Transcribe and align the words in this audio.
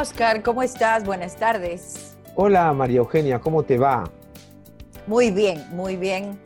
Oscar, 0.00 0.44
¿cómo 0.44 0.62
estás? 0.62 1.04
Buenas 1.04 1.34
tardes. 1.34 2.16
Hola 2.36 2.72
María 2.72 2.98
Eugenia, 2.98 3.40
¿cómo 3.40 3.64
te 3.64 3.78
va? 3.78 4.08
Muy 5.08 5.32
bien, 5.32 5.64
muy 5.70 5.96
bien. 5.96 6.38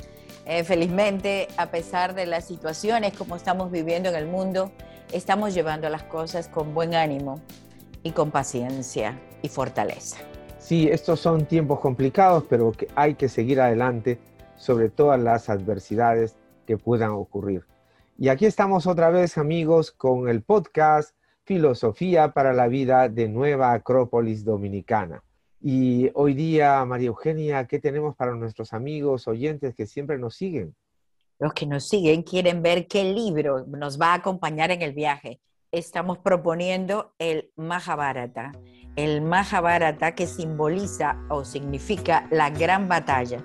Eh, 0.46 0.64
felizmente, 0.64 1.48
a 1.58 1.66
pesar 1.66 2.14
de 2.14 2.24
las 2.24 2.46
situaciones 2.46 3.12
como 3.12 3.36
estamos 3.36 3.70
viviendo 3.70 4.08
en 4.08 4.14
el 4.14 4.26
mundo, 4.26 4.72
estamos 5.12 5.52
llevando 5.52 5.90
las 5.90 6.02
cosas 6.04 6.48
con 6.48 6.72
buen 6.72 6.94
ánimo 6.94 7.42
y 8.02 8.12
con 8.12 8.30
paciencia 8.30 9.20
y 9.42 9.50
fortaleza. 9.50 10.16
Sí, 10.58 10.88
estos 10.88 11.20
son 11.20 11.44
tiempos 11.44 11.78
complicados, 11.78 12.44
pero 12.48 12.72
que 12.72 12.88
hay 12.94 13.16
que 13.16 13.28
seguir 13.28 13.60
adelante 13.60 14.18
sobre 14.56 14.88
todas 14.88 15.20
las 15.20 15.50
adversidades 15.50 16.36
que 16.66 16.78
puedan 16.78 17.10
ocurrir. 17.10 17.66
Y 18.16 18.30
aquí 18.30 18.46
estamos 18.46 18.86
otra 18.86 19.10
vez, 19.10 19.36
amigos, 19.36 19.92
con 19.92 20.30
el 20.30 20.40
podcast 20.40 21.14
Filosofía 21.44 22.32
para 22.32 22.52
la 22.52 22.68
Vida 22.68 23.08
de 23.08 23.28
Nueva 23.28 23.72
Acrópolis 23.72 24.44
Dominicana. 24.44 25.22
Y 25.60 26.10
hoy 26.14 26.34
día, 26.34 26.84
María 26.84 27.08
Eugenia, 27.08 27.66
¿qué 27.66 27.80
tenemos 27.80 28.14
para 28.14 28.34
nuestros 28.34 28.72
amigos 28.72 29.26
oyentes 29.26 29.74
que 29.74 29.86
siempre 29.86 30.18
nos 30.18 30.36
siguen? 30.36 30.74
Los 31.40 31.52
que 31.52 31.66
nos 31.66 31.88
siguen 31.88 32.22
quieren 32.22 32.62
ver 32.62 32.86
qué 32.86 33.04
libro 33.04 33.64
nos 33.66 34.00
va 34.00 34.12
a 34.12 34.14
acompañar 34.14 34.70
en 34.70 34.82
el 34.82 34.92
viaje. 34.92 35.40
Estamos 35.72 36.18
proponiendo 36.18 37.12
el 37.18 37.50
Mahabharata. 37.56 38.52
El 38.94 39.22
Mahabharata 39.22 40.14
que 40.14 40.26
simboliza 40.26 41.16
o 41.28 41.44
significa 41.44 42.28
la 42.30 42.50
gran 42.50 42.88
batalla. 42.88 43.44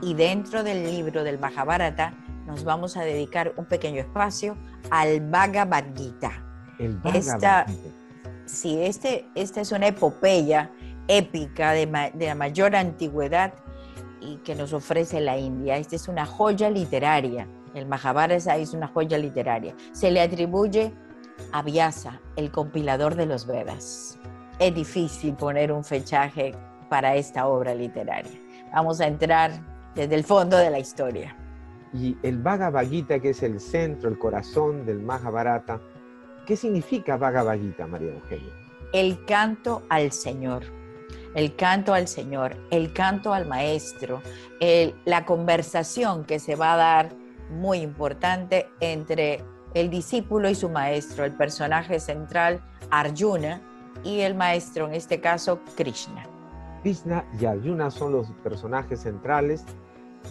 Y 0.00 0.14
dentro 0.14 0.62
del 0.62 0.84
libro 0.84 1.24
del 1.24 1.38
Mahabharata 1.38 2.14
nos 2.46 2.64
vamos 2.64 2.96
a 2.96 3.02
dedicar 3.02 3.52
un 3.58 3.66
pequeño 3.66 4.00
espacio 4.00 4.56
al 4.90 5.20
Bhagavad 5.20 5.94
Gita 5.94 6.53
esta, 6.78 7.66
sí, 8.46 8.82
este, 8.82 9.26
esta 9.34 9.60
es 9.60 9.72
una 9.72 9.88
epopeya 9.88 10.70
épica 11.08 11.72
de, 11.72 11.86
la 12.18 12.34
mayor 12.34 12.76
antigüedad 12.76 13.54
y 14.20 14.36
que 14.38 14.54
nos 14.54 14.72
ofrece 14.72 15.20
la 15.20 15.38
India. 15.38 15.76
Esta 15.76 15.96
es 15.96 16.08
una 16.08 16.26
joya 16.26 16.70
literaria. 16.70 17.46
El 17.74 17.86
Mahabharata 17.86 18.56
es 18.56 18.72
una 18.72 18.88
joya 18.88 19.18
literaria. 19.18 19.74
Se 19.92 20.10
le 20.10 20.20
atribuye 20.20 20.92
a 21.52 21.62
Vyasa, 21.62 22.20
el 22.36 22.50
compilador 22.50 23.16
de 23.16 23.26
los 23.26 23.46
Vedas. 23.46 24.18
Es 24.58 24.74
difícil 24.74 25.34
poner 25.34 25.72
un 25.72 25.84
fechaje 25.84 26.54
para 26.88 27.16
esta 27.16 27.46
obra 27.48 27.74
literaria. 27.74 28.38
Vamos 28.72 29.00
a 29.00 29.06
entrar 29.06 29.50
desde 29.94 30.14
el 30.14 30.24
fondo 30.24 30.56
de 30.56 30.70
la 30.70 30.78
historia. 30.78 31.36
Y 31.92 32.16
el 32.22 32.38
Bhagavad 32.38 32.88
Gita, 32.88 33.20
que 33.20 33.30
es 33.30 33.42
el 33.42 33.60
centro, 33.60 34.08
el 34.08 34.18
corazón 34.18 34.84
del 34.84 35.00
Mahabharata, 35.00 35.80
¿Qué 36.46 36.56
significa 36.56 37.16
Bhagavad 37.16 37.58
Gita, 37.58 37.86
María 37.86 38.12
Eugenia? 38.12 38.52
El 38.92 39.24
canto 39.24 39.82
al 39.88 40.12
Señor, 40.12 40.64
el 41.34 41.56
canto 41.56 41.94
al 41.94 42.06
Señor, 42.06 42.56
el 42.70 42.92
canto 42.92 43.32
al 43.32 43.46
Maestro, 43.46 44.20
la 45.04 45.24
conversación 45.24 46.24
que 46.24 46.38
se 46.38 46.54
va 46.54 46.74
a 46.74 46.76
dar 46.76 47.14
muy 47.50 47.78
importante 47.78 48.68
entre 48.80 49.42
el 49.72 49.90
discípulo 49.90 50.48
y 50.50 50.54
su 50.54 50.68
maestro, 50.68 51.24
el 51.24 51.32
personaje 51.32 51.98
central 51.98 52.62
Arjuna 52.90 53.60
y 54.04 54.20
el 54.20 54.34
maestro, 54.34 54.86
en 54.86 54.94
este 54.94 55.20
caso 55.20 55.60
Krishna. 55.76 56.26
Krishna 56.82 57.24
y 57.40 57.46
Arjuna 57.46 57.90
son 57.90 58.12
los 58.12 58.30
personajes 58.42 59.00
centrales 59.00 59.64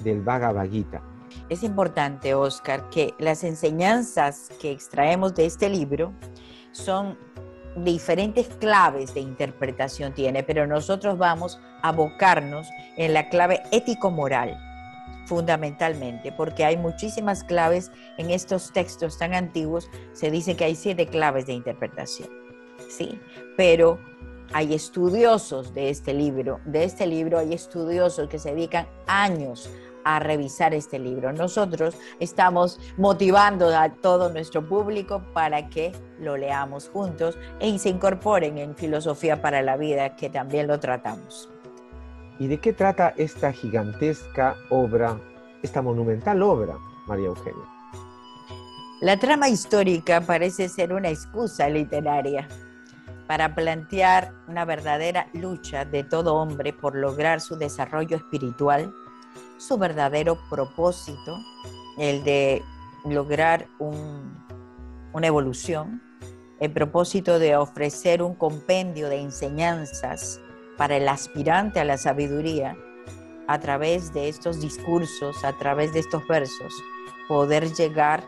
del 0.04 0.22
Bhagavad 0.22 0.70
Gita. 0.70 1.02
Es 1.50 1.64
importante, 1.64 2.34
Oscar, 2.34 2.90
que 2.90 3.14
las 3.20 3.44
enseñanzas 3.44 4.50
que 4.62 4.72
extraemos 4.72 5.36
de 5.36 5.46
este 5.46 5.70
libro 5.70 6.14
son 6.72 7.18
diferentes 7.76 8.48
claves 8.60 9.14
de 9.14 9.22
interpretación 9.22 10.14
tiene, 10.14 10.44
pero 10.44 10.68
nosotros 10.68 11.18
vamos 11.18 11.60
a 11.82 11.90
abocarnos 11.90 12.68
en 12.98 13.14
la 13.14 13.30
clave 13.30 13.64
ético-moral, 13.72 14.58
fundamentalmente, 15.26 16.32
porque 16.32 16.66
hay 16.66 16.78
muchísimas 16.78 17.44
claves 17.44 17.92
en 18.18 18.30
estos 18.30 18.72
textos 18.72 19.18
tan 19.18 19.34
antiguos, 19.34 19.90
se 20.14 20.30
dice 20.30 20.56
que 20.56 20.66
hay 20.66 20.76
siete 20.76 21.08
claves 21.08 21.48
de 21.48 21.54
interpretación, 21.54 22.30
¿sí? 22.90 23.20
Pero 23.58 24.00
hay 24.54 24.74
estudiosos 24.74 25.74
de 25.74 25.90
este 25.90 26.14
libro, 26.14 26.60
de 26.66 26.84
este 26.84 27.08
libro 27.08 27.40
hay 27.40 27.54
estudiosos 27.54 28.30
que 28.30 28.38
se 28.38 28.54
dedican 28.54 28.88
años 29.08 29.70
a 30.04 30.20
revisar 30.20 30.74
este 30.74 31.00
libro. 31.00 31.34
Nosotros 31.34 31.96
estamos 32.20 32.80
motivando 32.98 33.70
a 33.70 33.90
todo 33.90 34.32
nuestro 34.32 34.68
público 34.68 35.24
para 35.34 35.70
que 35.70 35.92
lo 36.20 36.38
leamos 36.38 36.90
juntos 36.90 37.38
y 37.60 37.80
se 37.80 37.90
incorporen 37.90 38.58
en 38.58 38.76
Filosofía 38.76 39.42
para 39.42 39.62
la 39.62 39.78
Vida, 39.78 40.16
que 40.16 40.30
también 40.30 40.68
lo 40.68 40.80
tratamos. 40.80 41.50
¿Y 42.40 42.48
de 42.48 42.58
qué 42.58 42.74
trata 42.74 43.14
esta 43.18 43.52
gigantesca 43.52 44.56
obra, 44.70 45.20
esta 45.62 45.82
monumental 45.82 46.42
obra, 46.42 46.76
María 47.08 47.28
Eugenia? 47.28 47.64
La 49.02 49.18
trama 49.18 49.50
histórica 49.50 50.22
parece 50.22 50.70
ser 50.70 50.94
una 50.94 51.10
excusa 51.10 51.68
literaria 51.70 52.48
para 53.28 53.56
plantear 53.56 54.34
una 54.48 54.66
verdadera 54.66 55.28
lucha 55.34 55.86
de 55.86 56.04
todo 56.04 56.36
hombre 56.36 56.74
por 56.74 56.96
lograr 56.96 57.42
su 57.42 57.56
desarrollo 57.56 58.18
espiritual 58.18 58.94
su 59.58 59.78
verdadero 59.78 60.38
propósito, 60.50 61.38
el 61.98 62.24
de 62.24 62.64
lograr 63.06 63.68
una 63.80 65.28
evolución, 65.28 66.02
el 66.60 66.72
propósito 66.72 67.40
de 67.40 67.56
ofrecer 67.58 68.22
un 68.22 68.36
compendio 68.36 69.10
de 69.10 69.20
enseñanzas 69.20 70.40
para 70.78 70.98
el 70.98 71.08
aspirante 71.08 71.80
a 71.80 71.86
la 71.86 71.98
sabiduría 71.98 72.76
a 73.48 73.60
través 73.60 74.14
de 74.14 74.30
estos 74.30 74.62
discursos, 74.62 75.44
a 75.44 75.58
través 75.58 75.94
de 75.94 76.00
estos 76.00 76.26
versos, 76.28 76.74
poder 77.28 77.74
llegar 77.74 78.26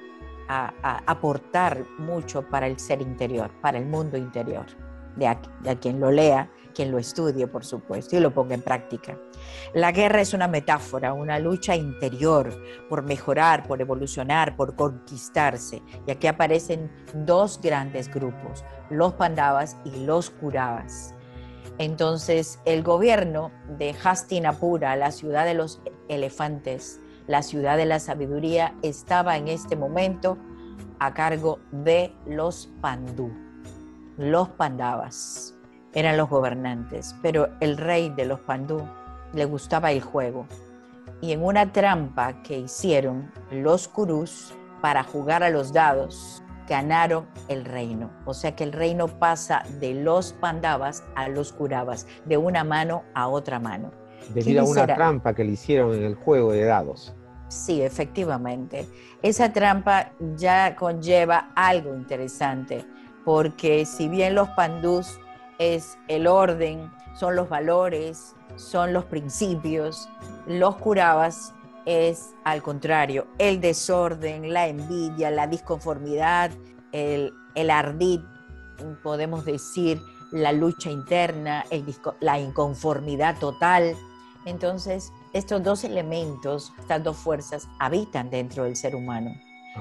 a, 0.48 0.74
aportar 1.08 1.86
mucho 1.98 2.44
para 2.44 2.68
el 2.68 2.78
ser 2.80 3.02
interior, 3.02 3.50
para 3.62 3.78
el 3.78 3.86
mundo 3.86 4.18
interior, 4.18 4.66
de 5.16 5.28
a 5.28 5.80
quien 5.80 6.00
lo 6.00 6.12
lea 6.12 6.50
quien 6.76 6.92
lo 6.92 7.00
estudie, 7.00 7.48
por 7.48 7.66
supuesto, 7.66 8.16
y 8.16 8.20
lo 8.20 8.34
ponga 8.34 8.54
en 8.54 8.62
práctica. 8.62 9.18
La 9.74 9.92
guerra 9.92 10.22
es 10.22 10.34
una 10.34 10.48
metáfora, 10.48 11.14
una 11.14 11.40
lucha 11.40 11.76
interior 11.76 12.54
por 12.90 13.04
mejorar, 13.04 13.68
por 13.68 13.82
evolucionar, 13.82 14.56
por 14.56 14.76
conquistarse. 14.76 15.82
Y 16.06 16.12
aquí 16.12 16.28
aparecen 16.28 16.92
dos 17.14 17.60
grandes 17.62 18.14
grupos, 18.14 18.64
los 18.90 19.14
Pandavas 19.14 19.78
y 19.86 20.06
los 20.06 20.30
Kuravas. 20.30 21.16
Entonces, 21.78 22.60
el 22.66 22.84
gobierno 22.84 23.52
de 23.78 23.96
Hastinapura, 24.04 24.96
la 24.96 25.12
ciudad 25.12 25.46
de 25.46 25.56
los 25.56 25.82
elefantes, 26.10 27.00
la 27.28 27.42
ciudad 27.42 27.78
de 27.78 27.86
la 27.86 28.00
sabiduría, 28.00 28.76
estaba 28.84 29.38
en 29.38 29.48
este 29.48 29.76
momento 29.76 30.38
a 31.00 31.14
cargo 31.14 31.60
de 31.72 32.14
los 32.26 32.70
Pandú, 32.82 33.32
los 34.18 34.50
Pandavas 34.50 35.55
eran 35.96 36.18
los 36.18 36.30
gobernantes, 36.30 37.16
pero 37.22 37.50
el 37.62 37.78
rey 37.78 38.10
de 38.10 38.26
los 38.26 38.42
Pandú 38.42 38.84
le 39.34 39.46
gustaba 39.46 39.92
el 39.92 40.02
juego. 40.02 40.46
Y 41.22 41.32
en 41.32 41.44
una 41.44 41.72
trampa 41.72 42.44
que 42.44 42.60
hicieron 42.60 43.32
los 43.50 43.88
Kurus 43.88 44.54
para 44.82 45.04
jugar 45.04 45.42
a 45.42 45.50
los 45.50 45.74
dados, 45.74 46.44
ganaron 46.68 47.26
el 47.48 47.64
reino. 47.64 48.12
O 48.26 48.34
sea 48.34 48.56
que 48.56 48.64
el 48.64 48.74
reino 48.74 49.08
pasa 49.08 49.64
de 49.80 49.94
los 49.94 50.34
Pandavas 50.34 51.04
a 51.16 51.30
los 51.30 51.54
Kuravas, 51.54 52.08
de 52.26 52.38
una 52.38 52.64
mano 52.64 53.04
a 53.14 53.28
otra 53.28 53.60
mano. 53.60 53.92
Debido 54.34 54.64
a 54.64 54.66
una 54.66 54.88
trampa 54.88 55.34
que 55.34 55.44
le 55.44 55.52
hicieron 55.52 55.94
en 55.94 56.04
el 56.04 56.16
juego 56.16 56.52
de 56.52 56.66
dados. 56.66 57.16
Sí, 57.48 57.82
efectivamente. 57.82 58.88
Esa 59.22 59.54
trampa 59.54 60.12
ya 60.36 60.76
conlleva 60.76 61.52
algo 61.56 61.96
interesante, 61.96 62.86
porque 63.24 63.86
si 63.86 64.10
bien 64.10 64.36
los 64.36 64.50
pandús 64.50 65.20
es 65.60 65.98
el 66.08 66.28
orden, 66.28 66.92
son 67.14 67.36
los 67.36 67.50
valores, 67.50 68.36
son 68.56 68.94
los 68.94 69.06
principios. 69.06 70.10
Los 70.48 70.76
curabas 70.78 71.54
es 71.86 72.34
al 72.44 72.62
contrario, 72.62 73.28
el 73.38 73.62
desorden, 73.62 74.52
la 74.54 74.68
envidia, 74.68 75.32
la 75.32 75.48
disconformidad, 75.48 76.52
el, 76.92 77.34
el 77.54 77.70
ardid, 77.70 78.22
podemos 79.04 79.46
decir, 79.46 80.02
la 80.32 80.52
lucha 80.52 80.90
interna, 80.90 81.64
la 82.20 82.40
inconformidad 82.40 83.38
total. 83.40 83.96
Entonces, 84.46 85.12
estos 85.34 85.64
dos 85.64 85.84
elementos, 85.84 86.74
estas 86.80 87.04
dos 87.04 87.18
fuerzas, 87.18 87.68
habitan 87.80 88.30
dentro 88.30 88.64
del 88.64 88.76
ser 88.76 88.96
humano. 88.96 89.32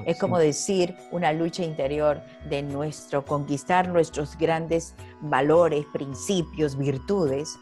Es 0.05 0.19
como 0.19 0.37
decir 0.37 0.95
una 1.11 1.31
lucha 1.31 1.63
interior 1.63 2.21
de 2.49 2.61
nuestro 2.61 3.25
conquistar 3.25 3.87
nuestros 3.87 4.37
grandes 4.37 4.95
valores, 5.21 5.85
principios, 5.93 6.77
virtudes. 6.77 7.57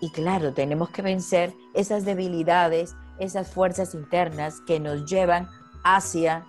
Y 0.00 0.10
claro, 0.10 0.52
tenemos 0.52 0.90
que 0.90 1.02
vencer 1.02 1.54
esas 1.74 2.04
debilidades, 2.04 2.94
esas 3.18 3.48
fuerzas 3.48 3.94
internas 3.94 4.60
que 4.66 4.80
nos 4.80 5.08
llevan 5.08 5.48
hacia 5.84 6.44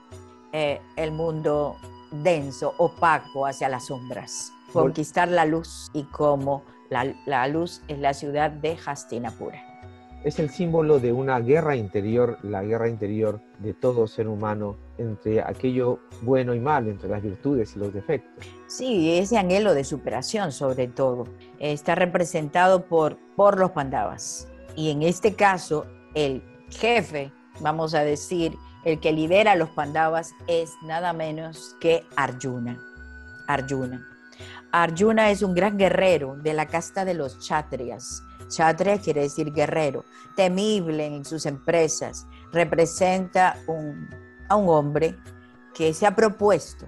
eh, 0.51 0.81
el 0.95 1.11
mundo 1.11 1.75
denso, 2.11 2.73
opaco, 2.77 3.45
hacia 3.45 3.69
las 3.69 3.87
sombras. 3.87 4.51
conquistar 4.73 5.27
la 5.27 5.45
luz 5.45 5.89
y 5.93 6.03
como 6.03 6.63
la, 6.89 7.15
la 7.25 7.47
luz 7.47 7.81
es 7.87 7.99
la 7.99 8.13
ciudad 8.13 8.51
de 8.51 8.77
Hastinapura. 8.85 9.66
Es 10.27 10.39
el 10.39 10.49
símbolo 10.49 10.99
de 10.99 11.13
una 11.13 11.39
guerra 11.39 11.77
interior, 11.77 12.37
la 12.43 12.61
guerra 12.61 12.89
interior 12.89 13.39
de 13.59 13.73
todo 13.73 14.07
ser 14.07 14.27
humano 14.27 14.75
entre 14.97 15.41
aquello 15.41 15.99
bueno 16.21 16.53
y 16.53 16.59
malo, 16.59 16.91
entre 16.91 17.07
las 17.07 17.23
virtudes 17.23 17.77
y 17.77 17.79
los 17.79 17.93
defectos. 17.93 18.45
Sí, 18.67 19.17
ese 19.17 19.37
anhelo 19.37 19.73
de 19.73 19.85
superación 19.85 20.51
sobre 20.51 20.89
todo 20.89 21.29
está 21.59 21.95
representado 21.95 22.87
por, 22.87 23.17
por 23.37 23.57
los 23.57 23.71
pandavas. 23.71 24.49
Y 24.75 24.91
en 24.91 25.01
este 25.01 25.33
caso, 25.33 25.85
el 26.13 26.43
jefe, 26.71 27.31
vamos 27.61 27.93
a 27.93 28.01
decir, 28.01 28.51
el 28.83 28.99
que 28.99 29.13
lidera 29.13 29.53
a 29.53 29.55
los 29.55 29.69
pandavas 29.69 30.31
es 30.47 30.73
nada 30.83 31.13
menos 31.13 31.77
que 31.79 32.03
Arjuna. 32.17 32.77
Arjuna. 33.47 34.05
Arjuna 34.73 35.31
es 35.31 35.41
un 35.41 35.53
gran 35.55 35.77
guerrero 35.77 36.35
de 36.35 36.53
la 36.53 36.65
casta 36.65 37.05
de 37.05 37.13
los 37.13 37.39
chatrias. 37.39 38.23
Chatria 38.47 38.99
quiere 38.99 39.21
decir 39.21 39.51
guerrero, 39.51 40.05
temible 40.35 41.05
en 41.05 41.25
sus 41.25 41.45
empresas. 41.45 42.25
Representa 42.51 43.57
a 44.49 44.55
un 44.55 44.69
hombre 44.69 45.17
que 45.73 45.93
se 45.93 46.05
ha 46.05 46.15
propuesto, 46.15 46.87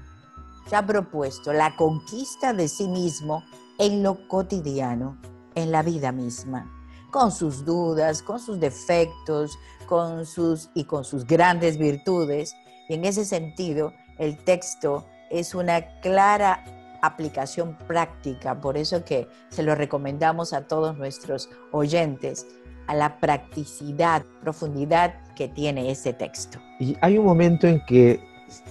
se 0.67 0.75
ha 0.75 0.85
propuesto 0.85 1.53
la 1.53 1.75
conquista 1.75 2.53
de 2.53 2.67
sí 2.67 2.87
mismo 2.87 3.43
en 3.77 4.03
lo 4.03 4.27
cotidiano, 4.27 5.17
en 5.55 5.71
la 5.71 5.83
vida 5.83 6.11
misma, 6.11 6.71
con 7.11 7.31
sus 7.31 7.65
dudas, 7.65 8.21
con 8.21 8.39
sus 8.39 8.59
defectos, 8.59 9.57
con 9.87 10.25
sus 10.25 10.69
y 10.73 10.85
con 10.85 11.03
sus 11.03 11.25
grandes 11.25 11.77
virtudes. 11.77 12.55
Y 12.87 12.95
en 12.95 13.05
ese 13.05 13.25
sentido, 13.25 13.93
el 14.17 14.43
texto 14.43 15.05
es 15.29 15.55
una 15.55 15.99
clara 16.01 16.63
aplicación 17.01 17.77
práctica, 17.87 18.59
por 18.59 18.77
eso 18.77 19.03
que 19.03 19.27
se 19.49 19.63
lo 19.63 19.75
recomendamos 19.75 20.53
a 20.53 20.67
todos 20.67 20.97
nuestros 20.97 21.49
oyentes, 21.71 22.47
a 22.87 22.95
la 22.95 23.19
practicidad, 23.19 24.23
profundidad 24.41 25.13
que 25.35 25.47
tiene 25.47 25.91
ese 25.91 26.13
texto. 26.13 26.59
Y 26.79 26.97
hay 27.01 27.17
un 27.17 27.25
momento 27.25 27.67
en 27.67 27.83
que 27.85 28.19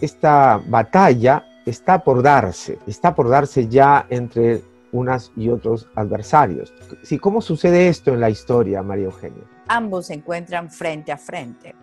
esta 0.01 0.61
batalla 0.67 1.45
está 1.67 2.03
por 2.03 2.23
darse, 2.23 2.79
está 2.87 3.15
por 3.15 3.29
darse 3.29 3.69
ya 3.69 4.07
entre 4.11 4.63
unas 4.91 5.31
y 5.37 5.51
otros 5.51 5.87
adversarios. 5.95 6.73
Sí, 7.03 7.19
¿Cómo 7.19 7.41
sucede 7.41 7.89
esto 7.89 8.13
en 8.13 8.21
la 8.21 8.31
historia, 8.31 8.83
María 8.83 9.05
Eugenia? 9.05 9.45
Ambos 9.69 10.07
se 10.07 10.15
encuentran 10.15 10.71
frente 10.71 11.13
a 11.13 11.19
frente. 11.19 11.75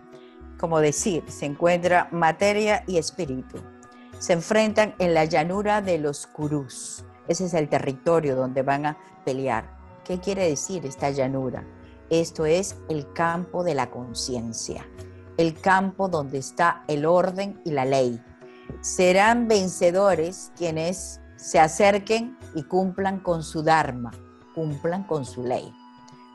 Como 0.58 0.80
decir, 0.80 1.22
se 1.28 1.46
encuentra 1.46 2.08
materia 2.10 2.82
y 2.86 2.98
espíritu 2.98 3.58
se 4.18 4.32
enfrentan 4.32 4.94
en 4.98 5.14
la 5.14 5.24
llanura 5.24 5.82
de 5.82 5.98
los 5.98 6.26
Kurus. 6.26 7.04
Ese 7.28 7.46
es 7.46 7.54
el 7.54 7.68
territorio 7.68 8.36
donde 8.36 8.62
van 8.62 8.86
a 8.86 8.96
pelear. 9.24 9.76
¿Qué 10.04 10.20
quiere 10.20 10.48
decir 10.48 10.86
esta 10.86 11.10
llanura? 11.10 11.64
Esto 12.10 12.46
es 12.46 12.76
el 12.88 13.12
campo 13.12 13.64
de 13.64 13.74
la 13.74 13.90
conciencia, 13.90 14.86
el 15.36 15.60
campo 15.60 16.08
donde 16.08 16.38
está 16.38 16.84
el 16.86 17.04
orden 17.04 17.60
y 17.64 17.72
la 17.72 17.84
ley. 17.84 18.22
Serán 18.80 19.48
vencedores 19.48 20.52
quienes 20.56 21.20
se 21.36 21.58
acerquen 21.58 22.38
y 22.54 22.62
cumplan 22.62 23.20
con 23.20 23.42
su 23.42 23.62
Dharma, 23.62 24.12
cumplan 24.54 25.04
con 25.04 25.24
su 25.24 25.42
ley, 25.42 25.72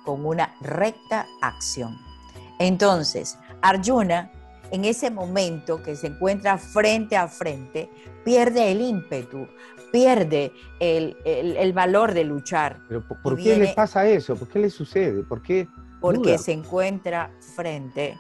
con 0.05 0.25
una 0.25 0.53
recta 0.59 1.25
acción. 1.41 1.97
Entonces, 2.59 3.37
Arjuna 3.61 4.31
en 4.71 4.85
ese 4.85 5.11
momento 5.11 5.83
que 5.83 5.95
se 5.95 6.07
encuentra 6.07 6.57
frente 6.57 7.17
a 7.17 7.27
frente, 7.27 7.89
pierde 8.23 8.71
el 8.71 8.81
ímpetu, 8.81 9.47
pierde 9.91 10.53
el, 10.79 11.73
valor 11.73 12.13
de 12.13 12.23
luchar. 12.23 12.79
¿Pero 12.87 13.03
por, 13.21 13.37
qué 13.37 13.57
le 13.57 13.73
pasa 13.73 14.07
eso? 14.07 14.35
¿Por 14.35 14.47
qué 14.47 14.59
le 14.59 14.69
sucede? 14.69 15.23
¿Por 15.23 15.41
qué 15.41 15.67
Porque 15.99 16.37
se 16.37 16.53
encuentra 16.53 17.31
frente 17.55 18.17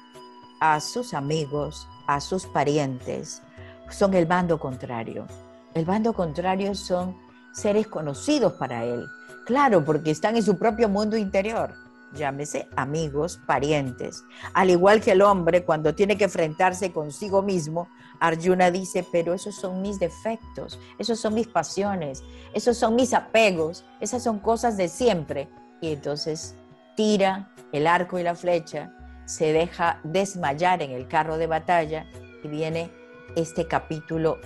a 0.59 0.79
sus 0.81 1.13
amigos, 1.13 1.87
a 2.07 2.19
sus 2.19 2.45
parientes, 2.45 3.41
son 3.89 4.13
el 4.13 4.25
bando 4.25 4.59
contrario. 4.59 5.25
El 5.73 5.85
bando 5.85 6.13
contrario 6.13 6.75
son 6.75 7.15
seres 7.53 7.87
conocidos 7.87 8.53
para 8.53 8.83
él. 8.83 9.05
Claro, 9.45 9.83
porque 9.83 10.11
están 10.11 10.35
en 10.35 10.43
su 10.43 10.57
propio 10.57 10.89
mundo 10.89 11.17
interior 11.17 11.73
llámese 12.13 12.67
amigos, 12.75 13.39
parientes. 13.45 14.23
Al 14.53 14.69
igual 14.69 15.01
que 15.01 15.11
el 15.11 15.21
hombre, 15.21 15.63
cuando 15.63 15.95
tiene 15.95 16.17
que 16.17 16.25
enfrentarse 16.25 16.91
consigo 16.91 17.41
mismo, 17.41 17.89
Arjuna 18.19 18.71
dice, 18.71 19.05
pero 19.11 19.33
esos 19.33 19.55
son 19.55 19.81
mis 19.81 19.99
defectos, 19.99 20.79
esos 20.99 21.19
son 21.19 21.33
mis 21.33 21.47
pasiones, 21.47 22.23
esos 22.53 22.77
son 22.77 22.95
mis 22.95 23.13
apegos, 23.13 23.85
esas 23.99 24.23
son 24.23 24.39
cosas 24.39 24.77
de 24.77 24.87
siempre. 24.87 25.49
Y 25.81 25.93
entonces 25.93 26.55
tira 26.95 27.51
el 27.71 27.87
arco 27.87 28.19
y 28.19 28.23
la 28.23 28.35
flecha, 28.35 28.93
se 29.25 29.53
deja 29.53 29.99
desmayar 30.03 30.81
en 30.81 30.91
el 30.91 31.07
carro 31.07 31.37
de 31.37 31.47
batalla 31.47 32.05
y 32.43 32.47
viene 32.47 32.91
este 33.35 33.67
capítulo 33.67 34.39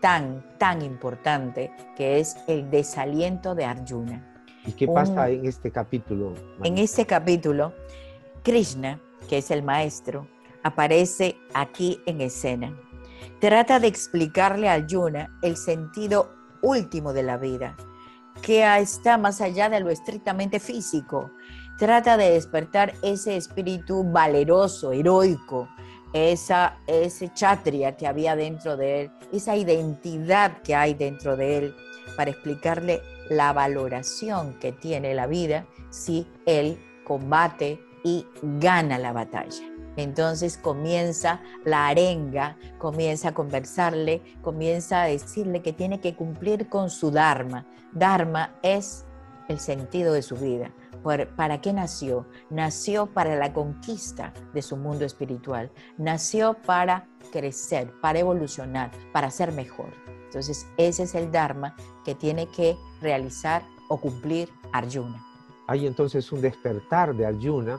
tan, 0.00 0.44
tan 0.58 0.82
importante 0.82 1.72
que 1.96 2.20
es 2.20 2.36
el 2.46 2.70
desaliento 2.70 3.54
de 3.54 3.64
Arjuna. 3.64 4.37
¿Y 4.68 4.72
qué 4.72 4.86
pasa 4.86 5.30
en 5.30 5.46
este 5.46 5.70
capítulo? 5.70 6.34
En 6.62 6.76
este 6.76 7.06
capítulo, 7.06 7.72
Krishna, 8.42 9.00
que 9.26 9.38
es 9.38 9.50
el 9.50 9.62
maestro, 9.62 10.28
aparece 10.62 11.36
aquí 11.54 11.98
en 12.04 12.20
escena. 12.20 12.78
Trata 13.40 13.80
de 13.80 13.86
explicarle 13.86 14.68
a 14.68 14.74
Arjuna 14.74 15.34
el 15.40 15.56
sentido 15.56 16.34
último 16.60 17.14
de 17.14 17.22
la 17.22 17.38
vida, 17.38 17.78
que 18.42 18.62
está 18.76 19.16
más 19.16 19.40
allá 19.40 19.70
de 19.70 19.80
lo 19.80 19.88
estrictamente 19.88 20.60
físico. 20.60 21.30
Trata 21.78 22.18
de 22.18 22.32
despertar 22.32 22.92
ese 23.02 23.38
espíritu 23.38 24.04
valeroso, 24.04 24.92
heroico, 24.92 25.66
esa, 26.12 26.76
ese 26.86 27.32
chatria 27.32 27.96
que 27.96 28.06
había 28.06 28.36
dentro 28.36 28.76
de 28.76 29.00
él, 29.00 29.10
esa 29.32 29.56
identidad 29.56 30.60
que 30.60 30.74
hay 30.74 30.92
dentro 30.92 31.38
de 31.38 31.56
él, 31.56 31.74
para 32.18 32.32
explicarle 32.32 33.00
la 33.28 33.52
valoración 33.52 34.58
que 34.58 34.72
tiene 34.72 35.14
la 35.14 35.26
vida 35.26 35.66
si 35.90 36.26
él 36.46 36.78
combate 37.04 37.80
y 38.04 38.26
gana 38.42 38.98
la 38.98 39.12
batalla. 39.12 39.64
Entonces 39.96 40.56
comienza 40.56 41.40
la 41.64 41.88
arenga, 41.88 42.56
comienza 42.78 43.30
a 43.30 43.34
conversarle, 43.34 44.22
comienza 44.42 45.02
a 45.02 45.06
decirle 45.06 45.60
que 45.60 45.72
tiene 45.72 46.00
que 46.00 46.14
cumplir 46.14 46.68
con 46.68 46.88
su 46.88 47.10
Dharma. 47.10 47.66
Dharma 47.92 48.54
es 48.62 49.06
el 49.48 49.58
sentido 49.58 50.12
de 50.12 50.22
su 50.22 50.36
vida. 50.36 50.72
¿Para 51.36 51.60
qué 51.60 51.72
nació? 51.72 52.26
Nació 52.50 53.06
para 53.06 53.34
la 53.36 53.52
conquista 53.52 54.32
de 54.52 54.62
su 54.62 54.76
mundo 54.76 55.04
espiritual. 55.04 55.72
Nació 55.96 56.54
para 56.54 57.08
crecer, 57.32 57.92
para 58.00 58.18
evolucionar, 58.20 58.90
para 59.12 59.30
ser 59.30 59.52
mejor. 59.52 60.07
Entonces, 60.28 60.66
ese 60.76 61.04
es 61.04 61.14
el 61.14 61.32
Dharma 61.32 61.74
que 62.04 62.14
tiene 62.14 62.46
que 62.46 62.76
realizar 63.00 63.62
o 63.88 63.98
cumplir 63.98 64.50
Arjuna. 64.72 65.24
Hay 65.66 65.86
entonces 65.86 66.30
un 66.32 66.42
despertar 66.42 67.14
de 67.14 67.26
Arjuna 67.26 67.78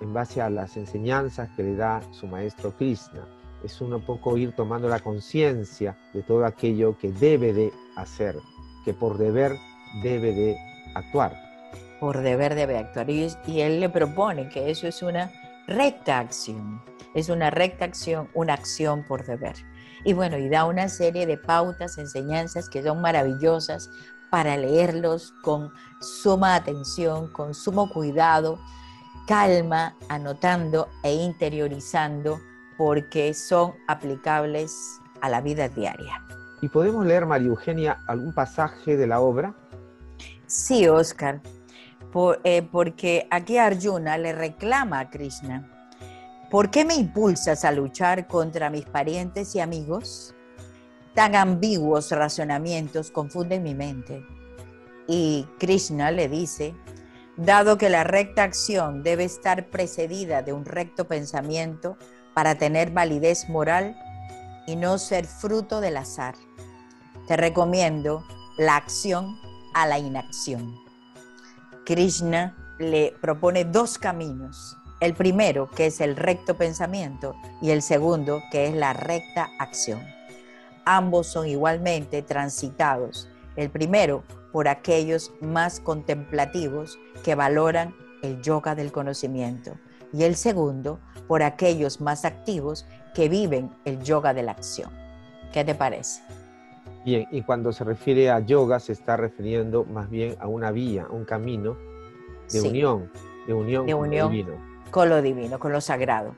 en 0.00 0.12
base 0.12 0.42
a 0.42 0.50
las 0.50 0.76
enseñanzas 0.76 1.50
que 1.56 1.62
le 1.62 1.76
da 1.76 2.02
su 2.10 2.26
maestro 2.26 2.72
Krishna. 2.76 3.28
Es 3.62 3.80
un 3.80 4.00
poco 4.02 4.36
ir 4.36 4.52
tomando 4.52 4.88
la 4.88 4.98
conciencia 4.98 5.96
de 6.12 6.22
todo 6.22 6.44
aquello 6.44 6.98
que 6.98 7.12
debe 7.12 7.52
de 7.52 7.72
hacer, 7.96 8.36
que 8.84 8.92
por 8.92 9.16
deber 9.16 9.56
debe 10.02 10.32
de 10.32 10.56
actuar. 10.96 11.40
Por 12.00 12.20
deber 12.22 12.56
debe 12.56 12.76
actuar. 12.76 13.08
Y, 13.08 13.28
y 13.46 13.60
él 13.60 13.78
le 13.78 13.88
propone 13.88 14.48
que 14.48 14.70
eso 14.70 14.88
es 14.88 15.00
una 15.00 15.30
recta 15.68 16.18
acción. 16.18 16.82
Es 17.14 17.28
una 17.28 17.50
recta 17.50 17.84
acción, 17.84 18.28
una 18.34 18.54
acción 18.54 19.04
por 19.04 19.24
deber. 19.24 19.54
Y 20.04 20.12
bueno, 20.12 20.36
y 20.36 20.48
da 20.48 20.66
una 20.66 20.88
serie 20.88 21.26
de 21.26 21.38
pautas, 21.38 21.96
enseñanzas 21.96 22.68
que 22.68 22.82
son 22.82 23.00
maravillosas 23.00 23.90
para 24.30 24.56
leerlos 24.56 25.32
con 25.42 25.72
suma 26.00 26.56
atención, 26.56 27.28
con 27.28 27.54
sumo 27.54 27.88
cuidado, 27.88 28.58
calma, 29.26 29.96
anotando 30.08 30.88
e 31.02 31.14
interiorizando, 31.14 32.38
porque 32.76 33.32
son 33.32 33.72
aplicables 33.88 35.00
a 35.22 35.30
la 35.30 35.40
vida 35.40 35.68
diaria. 35.68 36.20
¿Y 36.60 36.68
podemos 36.68 37.06
leer, 37.06 37.24
María 37.24 37.48
Eugenia, 37.48 37.98
algún 38.06 38.34
pasaje 38.34 38.96
de 38.96 39.06
la 39.06 39.20
obra? 39.20 39.54
Sí, 40.46 40.86
Oscar, 40.86 41.40
eh, 42.44 42.62
porque 42.70 43.26
aquí 43.30 43.56
Arjuna 43.56 44.18
le 44.18 44.32
reclama 44.32 45.00
a 45.00 45.10
Krishna 45.10 45.73
¿Por 46.50 46.70
qué 46.70 46.84
me 46.84 46.94
impulsas 46.94 47.64
a 47.64 47.72
luchar 47.72 48.26
contra 48.28 48.70
mis 48.70 48.84
parientes 48.84 49.54
y 49.54 49.60
amigos? 49.60 50.34
Tan 51.14 51.34
ambiguos 51.34 52.10
razonamientos 52.10 53.10
confunden 53.10 53.62
mi 53.62 53.74
mente. 53.74 54.24
Y 55.06 55.46
Krishna 55.58 56.10
le 56.10 56.28
dice, 56.28 56.74
dado 57.36 57.78
que 57.78 57.88
la 57.88 58.04
recta 58.04 58.42
acción 58.42 59.02
debe 59.02 59.24
estar 59.24 59.70
precedida 59.70 60.42
de 60.42 60.52
un 60.52 60.64
recto 60.64 61.06
pensamiento 61.06 61.96
para 62.34 62.56
tener 62.56 62.90
validez 62.90 63.48
moral 63.48 63.96
y 64.66 64.76
no 64.76 64.98
ser 64.98 65.26
fruto 65.26 65.80
del 65.80 65.96
azar, 65.96 66.34
te 67.26 67.36
recomiendo 67.36 68.24
la 68.58 68.76
acción 68.76 69.36
a 69.74 69.86
la 69.86 69.98
inacción. 69.98 70.74
Krishna 71.84 72.56
le 72.78 73.14
propone 73.20 73.64
dos 73.64 73.98
caminos. 73.98 74.76
El 75.04 75.12
primero, 75.12 75.68
que 75.68 75.84
es 75.84 76.00
el 76.00 76.16
recto 76.16 76.56
pensamiento, 76.56 77.36
y 77.60 77.72
el 77.72 77.82
segundo, 77.82 78.42
que 78.50 78.68
es 78.68 78.74
la 78.74 78.94
recta 78.94 79.50
acción. 79.58 80.00
Ambos 80.86 81.26
son 81.26 81.46
igualmente 81.46 82.22
transitados. 82.22 83.28
El 83.54 83.68
primero 83.68 84.24
por 84.50 84.66
aquellos 84.66 85.30
más 85.42 85.78
contemplativos 85.78 86.98
que 87.22 87.34
valoran 87.34 87.94
el 88.22 88.40
yoga 88.40 88.74
del 88.74 88.92
conocimiento 88.92 89.74
y 90.10 90.24
el 90.24 90.36
segundo 90.36 91.00
por 91.28 91.42
aquellos 91.42 92.00
más 92.00 92.24
activos 92.24 92.86
que 93.14 93.28
viven 93.28 93.70
el 93.84 94.02
yoga 94.02 94.32
de 94.32 94.42
la 94.42 94.52
acción. 94.52 94.90
¿Qué 95.52 95.66
te 95.66 95.74
parece? 95.74 96.22
Bien, 97.04 97.28
y 97.30 97.42
cuando 97.42 97.74
se 97.74 97.84
refiere 97.84 98.30
a 98.30 98.40
yoga 98.40 98.80
se 98.80 98.94
está 98.94 99.18
refiriendo 99.18 99.84
más 99.84 100.08
bien 100.08 100.34
a 100.40 100.48
una 100.48 100.70
vía, 100.70 101.06
un 101.10 101.26
camino 101.26 101.76
de 102.50 102.62
unión, 102.62 103.10
de 103.46 103.52
unión, 103.52 103.86
con 103.90 104.10
lo 104.10 104.28
divino. 104.30 104.73
Con 104.94 105.08
lo 105.08 105.22
divino, 105.22 105.58
con 105.58 105.72
lo 105.72 105.80
sagrado. 105.80 106.36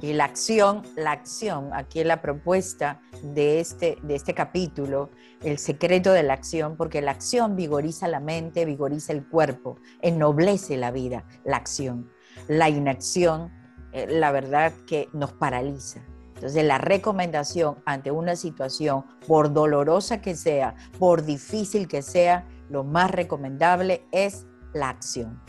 Y 0.00 0.12
la 0.12 0.26
acción, 0.26 0.82
la 0.94 1.10
acción, 1.10 1.70
aquí 1.72 1.98
es 1.98 2.06
la 2.06 2.22
propuesta 2.22 3.00
de 3.20 3.58
este, 3.58 3.98
de 4.00 4.14
este 4.14 4.32
capítulo, 4.32 5.10
el 5.42 5.58
secreto 5.58 6.12
de 6.12 6.22
la 6.22 6.34
acción, 6.34 6.76
porque 6.76 7.02
la 7.02 7.10
acción 7.10 7.56
vigoriza 7.56 8.06
la 8.06 8.20
mente, 8.20 8.64
vigoriza 8.64 9.12
el 9.12 9.26
cuerpo, 9.26 9.80
ennoblece 10.02 10.76
la 10.76 10.92
vida, 10.92 11.24
la 11.44 11.56
acción. 11.56 12.08
La 12.46 12.68
inacción, 12.68 13.50
eh, 13.90 14.06
la 14.08 14.30
verdad 14.30 14.72
que 14.86 15.08
nos 15.12 15.32
paraliza. 15.32 16.00
Entonces, 16.36 16.64
la 16.64 16.78
recomendación 16.78 17.82
ante 17.86 18.12
una 18.12 18.36
situación, 18.36 19.04
por 19.26 19.52
dolorosa 19.52 20.20
que 20.20 20.36
sea, 20.36 20.76
por 21.00 21.24
difícil 21.24 21.88
que 21.88 22.02
sea, 22.02 22.46
lo 22.70 22.84
más 22.84 23.10
recomendable 23.10 24.06
es 24.12 24.46
la 24.74 24.90
acción. 24.90 25.42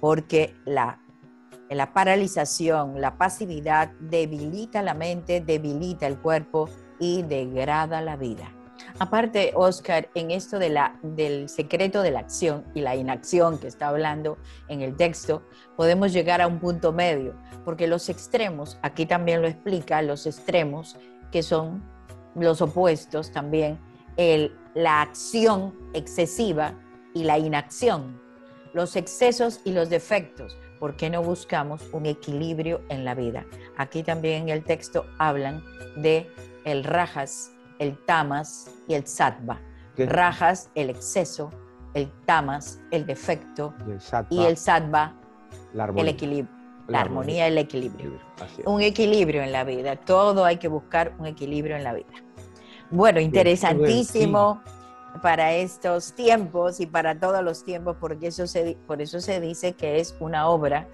Porque 0.00 0.54
la 0.64 1.02
la 1.76 1.92
paralización, 1.92 3.00
la 3.00 3.16
pasividad 3.18 3.92
debilita 4.00 4.82
la 4.82 4.94
mente, 4.94 5.40
debilita 5.40 6.06
el 6.06 6.18
cuerpo 6.18 6.68
y 6.98 7.22
degrada 7.22 8.00
la 8.00 8.16
vida. 8.16 8.52
Aparte, 8.98 9.52
Oscar, 9.54 10.08
en 10.14 10.30
esto 10.30 10.58
de 10.58 10.68
la, 10.68 10.98
del 11.02 11.48
secreto 11.48 12.02
de 12.02 12.10
la 12.10 12.20
acción 12.20 12.64
y 12.74 12.80
la 12.80 12.96
inacción 12.96 13.58
que 13.58 13.68
está 13.68 13.88
hablando 13.88 14.38
en 14.68 14.82
el 14.82 14.96
texto, 14.96 15.42
podemos 15.76 16.12
llegar 16.12 16.40
a 16.40 16.46
un 16.46 16.58
punto 16.58 16.92
medio, 16.92 17.34
porque 17.64 17.86
los 17.86 18.08
extremos, 18.08 18.78
aquí 18.82 19.06
también 19.06 19.40
lo 19.40 19.48
explica, 19.48 20.02
los 20.02 20.26
extremos, 20.26 20.96
que 21.30 21.42
son 21.42 21.82
los 22.34 22.60
opuestos 22.60 23.32
también, 23.32 23.78
el, 24.16 24.56
la 24.74 25.02
acción 25.02 25.74
excesiva 25.94 26.74
y 27.14 27.24
la 27.24 27.38
inacción, 27.38 28.20
los 28.72 28.96
excesos 28.96 29.60
y 29.64 29.72
los 29.72 29.90
defectos. 29.90 30.56
¿Por 30.82 30.96
qué 30.96 31.10
no 31.10 31.22
buscamos 31.22 31.80
un 31.92 32.06
equilibrio 32.06 32.80
en 32.88 33.04
la 33.04 33.14
vida? 33.14 33.46
Aquí 33.76 34.02
también 34.02 34.42
en 34.42 34.48
el 34.48 34.64
texto 34.64 35.06
hablan 35.16 35.62
de 35.94 36.28
el 36.64 36.82
rajas, 36.82 37.52
el 37.78 37.96
tamas 38.04 38.68
y 38.88 38.94
el 38.94 39.06
sattva. 39.06 39.60
Rajas, 39.96 40.70
el 40.74 40.90
exceso, 40.90 41.50
el 41.94 42.10
tamas, 42.26 42.80
el 42.90 43.06
defecto 43.06 43.72
y 44.28 44.42
el 44.42 44.56
sattva, 44.56 45.14
el 45.72 46.08
equilibrio. 46.08 46.52
La, 46.88 47.02
armonía, 47.02 47.46
el 47.46 47.58
equilibrio. 47.58 48.18
Un 48.64 48.82
equilibrio 48.82 49.44
en 49.44 49.52
la 49.52 49.62
vida. 49.62 49.94
Todo 49.94 50.44
hay 50.44 50.56
que 50.56 50.66
buscar 50.66 51.14
un 51.20 51.26
equilibrio 51.26 51.76
en 51.76 51.84
la 51.84 51.92
vida. 51.92 52.12
Bueno, 52.90 53.20
interesantísimo 53.20 54.60
para 55.20 55.52
estos 55.54 56.14
tiempos 56.14 56.80
y 56.80 56.86
para 56.86 57.18
todos 57.18 57.42
los 57.42 57.64
tiempos, 57.64 57.96
porque 58.00 58.28
eso 58.28 58.46
se, 58.46 58.76
por 58.86 59.02
eso 59.02 59.20
se 59.20 59.40
dice 59.40 59.74
que 59.74 60.00
es 60.00 60.14
una 60.20 60.48
obra 60.48 60.88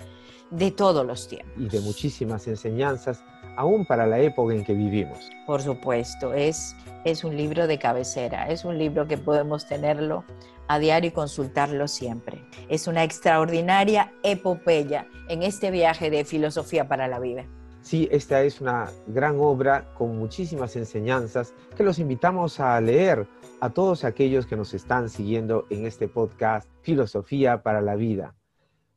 de 0.50 0.70
todos 0.70 1.06
los 1.06 1.28
tiempos. 1.28 1.52
Y 1.56 1.68
de 1.68 1.80
muchísimas 1.80 2.46
enseñanzas, 2.48 3.22
aún 3.56 3.84
para 3.86 4.06
la 4.06 4.18
época 4.18 4.54
en 4.54 4.64
que 4.64 4.72
vivimos. 4.72 5.18
Por 5.46 5.62
supuesto, 5.62 6.32
es, 6.32 6.74
es 7.04 7.24
un 7.24 7.36
libro 7.36 7.66
de 7.66 7.78
cabecera, 7.78 8.48
es 8.48 8.64
un 8.64 8.78
libro 8.78 9.06
que 9.06 9.18
podemos 9.18 9.66
tenerlo 9.66 10.24
a 10.68 10.78
diario 10.78 11.08
y 11.08 11.12
consultarlo 11.12 11.88
siempre. 11.88 12.44
Es 12.68 12.86
una 12.86 13.02
extraordinaria 13.02 14.12
epopeya 14.22 15.06
en 15.28 15.42
este 15.42 15.70
viaje 15.70 16.10
de 16.10 16.24
filosofía 16.24 16.88
para 16.88 17.08
la 17.08 17.18
vida. 17.18 17.44
Sí, 17.80 18.06
esta 18.10 18.42
es 18.42 18.60
una 18.60 18.90
gran 19.06 19.38
obra 19.40 19.94
con 19.94 20.18
muchísimas 20.18 20.76
enseñanzas 20.76 21.54
que 21.74 21.84
los 21.84 21.98
invitamos 21.98 22.60
a 22.60 22.78
leer 22.80 23.26
a 23.60 23.70
todos 23.70 24.04
aquellos 24.04 24.46
que 24.46 24.56
nos 24.56 24.74
están 24.74 25.08
siguiendo 25.08 25.66
en 25.70 25.86
este 25.86 26.08
podcast 26.08 26.68
Filosofía 26.82 27.62
para 27.62 27.80
la 27.80 27.96
Vida. 27.96 28.34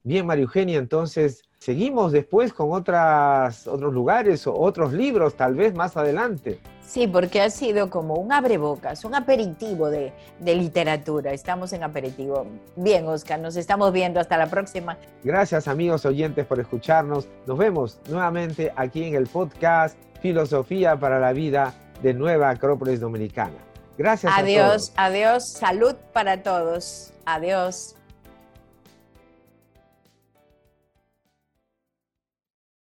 Bien, 0.04 0.26
María 0.26 0.44
Eugenia, 0.44 0.80
entonces 0.80 1.44
seguimos 1.60 2.12
después 2.12 2.54
con 2.54 2.72
otras, 2.72 3.68
otros 3.68 3.94
lugares 3.94 4.48
o 4.48 4.56
otros 4.56 4.94
libros, 4.94 5.36
tal 5.36 5.54
vez 5.54 5.76
más 5.76 5.96
adelante. 5.96 6.60
Sí, 6.82 7.08
porque 7.08 7.40
ha 7.40 7.52
sido 7.52 7.92
como 7.92 8.16
un 8.16 8.34
abrebocas, 8.34 9.06
un 9.06 9.14
aperitivo 9.14 9.90
de, 9.90 10.12
de, 10.40 10.56
literatura. 10.56 11.34
Estamos 11.34 11.72
en 11.74 11.84
aperitivo. 11.84 12.48
Bien, 12.76 13.08
Oscar, 13.08 13.40
nos 13.40 13.56
estamos 13.56 13.94
viendo. 13.94 14.20
Hasta 14.20 14.38
la 14.38 14.48
próxima. 14.48 14.98
Gracias, 15.24 15.68
amigos 15.68 16.04
oyentes, 16.06 16.48
por 16.48 16.60
escucharnos. 16.60 17.28
Nos 17.46 17.58
vemos 17.58 18.00
nuevamente 18.10 18.74
aquí 18.76 19.04
en 19.04 19.16
el 19.16 19.28
podcast 19.28 19.96
Filosofía 20.20 21.00
para 21.00 21.20
la 21.20 21.32
Vida 21.32 21.76
de 22.02 22.16
Nueva 22.16 22.50
Acrópolis 22.50 23.00
Dominicana. 23.00 23.71
Gracias. 24.02 24.34
Adiós, 24.36 24.66
a 24.66 24.70
todos. 24.70 24.92
adiós. 24.98 25.44
Salud 25.48 25.96
para 26.14 26.38
todos. 26.38 27.14
Adiós. 27.26 27.96